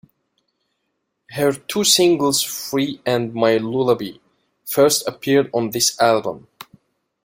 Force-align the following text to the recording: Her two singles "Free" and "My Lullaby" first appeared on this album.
Her 1.33 1.51
two 1.53 1.83
singles 1.83 2.41
"Free" 2.41 2.99
and 3.05 3.35
"My 3.35 3.57
Lullaby" 3.57 4.13
first 4.65 5.07
appeared 5.07 5.51
on 5.53 5.69
this 5.69 5.95
album. 6.01 6.47